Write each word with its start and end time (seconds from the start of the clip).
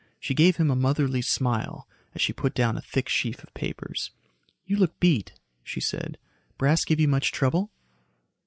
She 0.19 0.33
gave 0.33 0.57
him 0.57 0.71
a 0.71 0.75
motherly 0.75 1.21
smile 1.21 1.87
as 2.15 2.23
she 2.23 2.33
put 2.33 2.55
down 2.55 2.75
a 2.75 2.81
thick 2.81 3.07
sheaf 3.07 3.43
of 3.43 3.53
papers. 3.53 4.09
"You 4.65 4.77
look 4.77 4.99
beat," 4.99 5.33
she 5.63 5.79
said. 5.79 6.17
"Brass 6.57 6.83
give 6.85 6.99
you 6.99 7.07
much 7.07 7.31
trouble?" 7.31 7.69